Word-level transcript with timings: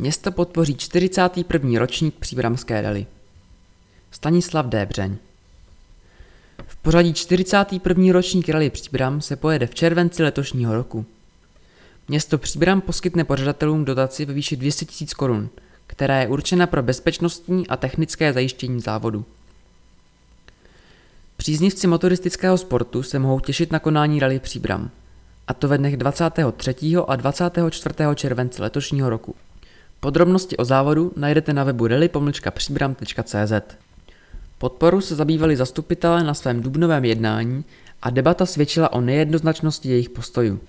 Město 0.00 0.32
podpoří 0.32 0.74
41. 0.74 1.78
ročník 1.78 2.14
příbramské 2.14 2.82
rally. 2.82 3.06
Stanislav 4.10 4.66
Débřeň 4.66 5.16
V 6.66 6.76
pořadí 6.76 7.12
41. 7.12 8.12
ročník 8.12 8.48
rally 8.48 8.70
Příbram 8.70 9.20
se 9.20 9.36
pojede 9.36 9.66
v 9.66 9.74
červenci 9.74 10.22
letošního 10.22 10.74
roku. 10.74 11.06
Město 12.08 12.38
Příbram 12.38 12.80
poskytne 12.80 13.24
pořadatelům 13.24 13.84
dotaci 13.84 14.24
ve 14.24 14.34
výši 14.34 14.56
200 14.56 14.86
000 15.00 15.08
korun, 15.16 15.48
která 15.86 16.20
je 16.20 16.28
určena 16.28 16.66
pro 16.66 16.82
bezpečnostní 16.82 17.68
a 17.68 17.76
technické 17.76 18.32
zajištění 18.32 18.80
závodu. 18.80 19.24
Příznivci 21.36 21.86
motoristického 21.86 22.58
sportu 22.58 23.02
se 23.02 23.18
mohou 23.18 23.40
těšit 23.40 23.72
na 23.72 23.78
konání 23.78 24.20
rally 24.20 24.38
Příbram, 24.38 24.90
a 25.48 25.54
to 25.54 25.68
ve 25.68 25.78
dnech 25.78 25.96
23. 25.96 26.74
a 27.08 27.16
24. 27.16 27.94
července 28.14 28.62
letošního 28.62 29.10
roku. 29.10 29.34
Podrobnosti 30.00 30.56
o 30.56 30.64
závodu 30.64 31.12
najdete 31.16 31.52
na 31.52 31.64
webu 31.64 31.86
rally-příbram.cz. 31.86 33.76
Podporu 34.58 35.00
se 35.00 35.14
zabývali 35.14 35.56
zastupitelé 35.56 36.24
na 36.24 36.34
svém 36.34 36.62
dubnovém 36.62 37.04
jednání 37.04 37.64
a 38.02 38.10
debata 38.10 38.46
svědčila 38.46 38.92
o 38.92 39.00
nejednoznačnosti 39.00 39.88
jejich 39.88 40.10
postojů. 40.10 40.60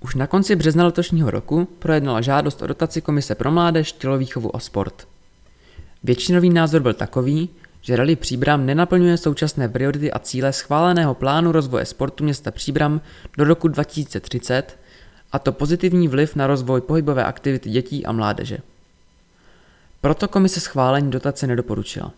Už 0.00 0.14
na 0.14 0.26
konci 0.26 0.56
března 0.56 0.84
letošního 0.84 1.30
roku 1.30 1.68
projednala 1.78 2.20
žádost 2.20 2.62
o 2.62 2.66
dotaci 2.66 3.00
Komise 3.00 3.34
pro 3.34 3.50
mládež, 3.50 3.92
tělovýchovu 3.92 4.56
a 4.56 4.60
sport. 4.60 5.08
Většinový 6.04 6.50
názor 6.50 6.82
byl 6.82 6.94
takový, 6.94 7.48
že 7.80 7.96
Rally 7.96 8.16
Příbram 8.16 8.66
nenaplňuje 8.66 9.16
současné 9.16 9.68
priority 9.68 10.12
a 10.12 10.18
cíle 10.18 10.52
schváleného 10.52 11.14
plánu 11.14 11.52
rozvoje 11.52 11.84
sportu 11.84 12.24
města 12.24 12.50
Příbram 12.50 13.00
do 13.38 13.44
roku 13.44 13.68
2030 13.68 14.78
a 15.34 15.38
to 15.38 15.52
pozitivní 15.52 16.08
vliv 16.08 16.36
na 16.36 16.46
rozvoj 16.46 16.80
pohybové 16.80 17.24
aktivity 17.24 17.70
dětí 17.70 18.06
a 18.06 18.12
mládeže. 18.12 18.58
Proto 20.00 20.28
komise 20.28 20.60
schválení 20.60 21.10
dotace 21.10 21.46
nedoporučila. 21.46 22.12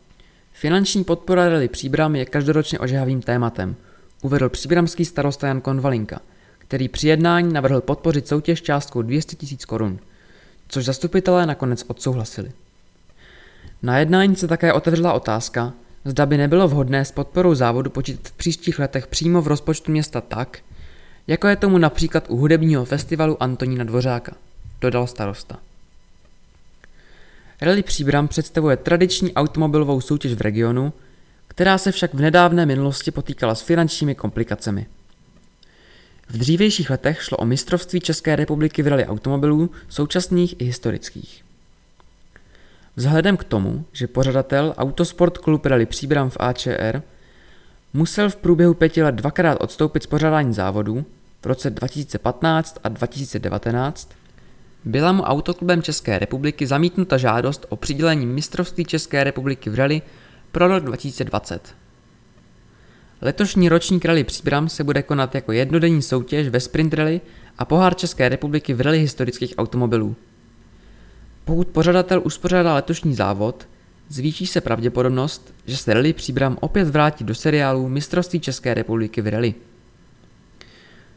Finanční 0.53 1.05
podpora 1.05 1.49
Rally 1.49 1.69
Příbram 1.69 2.17
je 2.17 2.25
každoročně 2.25 2.79
ožehavým 2.79 3.23
tématem, 3.23 3.77
uvedl 4.23 4.49
příbramský 4.49 5.05
starosta 5.05 5.47
Jan 5.47 5.61
Konvalinka, 5.61 6.21
který 6.59 6.89
při 6.89 7.09
jednání 7.09 7.53
navrhl 7.53 7.81
podpořit 7.81 8.29
soutěž 8.29 8.63
částkou 8.63 9.03
200 9.03 9.37
000 9.43 9.57
korun, 9.67 9.99
což 10.69 10.85
zastupitelé 10.85 11.47
nakonec 11.47 11.85
odsouhlasili. 11.87 12.53
Na 13.83 13.99
jednání 13.99 14.37
se 14.37 14.49
také 14.49 14.73
otevřela 14.73 15.13
otázka, 15.13 15.73
zda 16.05 16.27
by 16.27 16.37
nebylo 16.37 16.69
vhodné 16.69 17.05
s 17.05 17.13
podporou 17.13 17.55
závodu 17.55 17.91
počítat 17.91 18.29
v 18.29 18.33
příštích 18.33 18.79
letech 18.79 19.07
přímo 19.07 19.43
v 19.43 19.47
rozpočtu 19.47 19.93
města 19.93 20.21
tak, 20.21 20.59
jako 21.27 21.49
je 21.49 21.57
tomu 21.57 21.79
například 21.79 22.25
u 22.29 22.37
hudebního 22.37 22.85
festivalu 22.85 23.43
Antonína 23.43 23.85
Dvořáka, 23.85 24.33
dodal 24.81 25.07
starosta. 25.07 25.59
Rally 27.61 27.83
Příbram 27.83 28.29
představuje 28.29 28.77
tradiční 28.77 29.35
automobilovou 29.35 30.01
soutěž 30.01 30.35
v 30.35 30.41
regionu, 30.41 30.93
která 31.49 31.79
se 31.79 31.93
však 31.93 32.15
v 32.15 32.21
nedávné 32.21 32.67
minulosti 32.67 33.11
potýkala 33.11 33.55
s 33.55 33.63
finančními 33.63 34.15
komplikacemi. 34.15 34.87
V 36.29 36.39
dřívějších 36.39 36.91
letech 36.91 37.23
šlo 37.23 37.37
o 37.37 37.45
mistrovství 37.45 38.01
České 38.01 38.37
republiky 38.37 38.83
v 38.83 38.87
rally 38.87 39.07
automobilů, 39.07 39.71
současných 39.89 40.61
i 40.61 40.65
historických. 40.65 41.45
Vzhledem 42.97 43.37
k 43.37 43.45
tomu, 43.45 43.85
že 43.93 44.07
pořadatel 44.07 44.75
Autosport 44.79 45.39
Klub 45.39 45.67
Rally 45.67 45.87
Příbram 45.87 46.31
v 46.31 46.37
AČR 46.41 47.03
musel 47.93 48.31
v 48.31 48.37
průběhu 48.37 48.75
pěti 48.75 49.03
let 49.03 49.15
dvakrát 49.15 49.59
odstoupit 49.61 50.03
z 50.03 50.07
pořádání 50.07 50.55
závodů 50.55 51.05
v 51.43 51.47
roce 51.47 51.71
2015 51.71 52.79
a 52.85 52.89
2019, 52.89 54.11
byla 54.85 55.13
mu 55.13 55.23
Autoklubem 55.23 55.83
České 55.83 56.19
republiky 56.19 56.67
zamítnuta 56.67 57.17
žádost 57.17 57.67
o 57.69 57.77
přidělení 57.77 58.27
mistrovství 58.27 58.85
České 58.85 59.25
republiky 59.25 59.71
v 59.71 59.75
rally 59.75 60.03
pro 60.53 60.69
rok 60.69 60.85
2020. 60.85 61.75
Letošní 63.21 63.69
ročník 63.69 64.05
rally 64.05 64.25
Příbram 64.25 64.69
se 64.69 64.85
bude 64.85 65.03
konat 65.03 65.35
jako 65.35 65.53
jednodenní 65.53 66.03
soutěž 66.03 66.49
ve 66.49 66.61
sprint 66.61 66.95
rally 66.95 67.21
a 67.59 67.65
pohár 67.65 67.95
České 67.95 68.29
republiky 68.29 68.75
v 68.75 68.81
rally 68.81 68.99
historických 68.99 69.55
automobilů. 69.59 70.17
Pokud 71.45 71.69
pořadatel 71.69 72.23
uspořádá 72.25 72.75
letošní 72.75 73.15
závod, 73.15 73.69
zvýší 74.09 74.47
se 74.47 74.61
pravděpodobnost, 74.61 75.55
že 75.67 75.77
se 75.77 75.95
rally 75.95 76.13
Příbram 76.13 76.59
opět 76.61 76.89
vrátí 76.89 77.25
do 77.25 77.35
seriálu 77.35 77.89
Mistrovství 77.89 78.41
České 78.41 78.75
republiky 78.75 79.21
v 79.21 79.27
rally. 79.27 79.55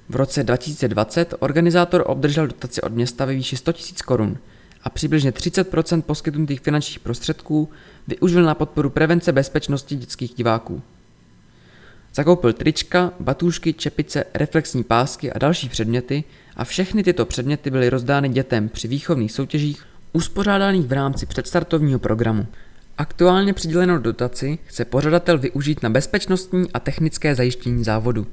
V 0.10 0.16
roce 0.16 0.44
2020 0.44 1.34
organizátor 1.40 2.04
obdržel 2.08 2.48
dotaci 2.48 2.82
od 2.82 2.94
města 2.94 3.26
ve 3.26 3.34
výši 3.34 3.58
100 3.58 3.72
000 3.72 3.84
korun 4.06 4.38
a 4.84 4.90
přibližně 4.90 5.32
30% 5.32 6.02
poskytnutých 6.02 6.62
finančních 6.62 7.00
prostředků 7.00 7.70
využil 8.08 8.44
na 8.44 8.56
podporu 8.56 8.90
prevence 8.90 9.32
bezpečnosti 9.32 9.96
dětských 9.96 10.34
diváků. 10.34 10.82
Zakoupil 12.14 12.54
trička, 12.54 13.14
batůžky, 13.20 13.74
čepice, 13.74 14.24
reflexní 14.34 14.84
pásky 14.84 15.32
a 15.32 15.40
další 15.40 15.70
předměty 15.70 16.24
a 16.56 16.64
všechny 16.64 17.04
tyto 17.04 17.26
předměty 17.26 17.70
byly 17.70 17.90
rozdány 17.90 18.30
dětem 18.30 18.70
při 18.70 18.88
výchovných 18.88 19.32
soutěžích 19.32 19.86
uspořádaných 20.14 20.88
v 20.88 20.92
rámci 20.92 21.26
předstartovního 21.26 22.00
programu. 22.00 22.48
Aktuálně 23.00 23.54
přidělenou 23.54 23.98
dotaci 23.98 24.58
chce 24.66 24.86
pořadatel 24.86 25.38
využít 25.38 25.84
na 25.84 25.90
bezpečnostní 25.90 26.72
a 26.72 26.80
technické 26.80 27.36
zajištění 27.36 27.84
závodu. 27.84 28.28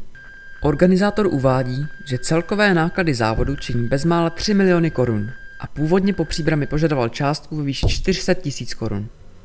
Organizátor 0.62 1.27
uvádí, 1.27 1.87
že 2.09 2.19
celkové 2.19 2.75
náklady 2.75 3.15
závodu 3.15 3.56
činí 3.56 3.88
bezmála 3.88 4.31
3 4.31 4.54
miliony 4.54 4.91
korun 4.91 5.31
a 5.60 5.66
původně 5.66 6.12
po 6.12 6.25
příbrami 6.25 6.66
požadoval 6.66 7.09
částku 7.09 7.56
ve 7.56 7.62
výši 7.62 7.88
400 7.88 8.34
tisíc 8.34 8.75
korun. 8.75 9.09